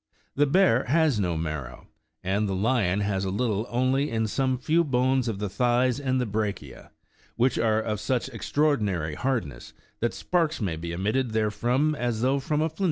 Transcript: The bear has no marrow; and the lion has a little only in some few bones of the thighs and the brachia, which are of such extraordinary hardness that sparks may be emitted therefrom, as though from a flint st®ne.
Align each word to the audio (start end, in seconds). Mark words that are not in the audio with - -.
The 0.33 0.47
bear 0.47 0.85
has 0.85 1.19
no 1.19 1.37
marrow; 1.37 1.85
and 2.23 2.49
the 2.49 2.55
lion 2.55 3.01
has 3.01 3.23
a 3.23 3.29
little 3.29 3.67
only 3.69 4.09
in 4.09 4.25
some 4.25 4.57
few 4.57 4.83
bones 4.83 5.27
of 5.27 5.37
the 5.37 5.47
thighs 5.47 5.99
and 5.99 6.19
the 6.19 6.25
brachia, 6.25 6.89
which 7.35 7.59
are 7.59 7.79
of 7.79 7.99
such 7.99 8.27
extraordinary 8.29 9.13
hardness 9.13 9.73
that 9.99 10.15
sparks 10.15 10.59
may 10.59 10.75
be 10.75 10.91
emitted 10.91 11.33
therefrom, 11.33 11.93
as 11.93 12.21
though 12.21 12.39
from 12.39 12.61
a 12.61 12.67
flint 12.69 12.79
st®ne. 12.79 12.79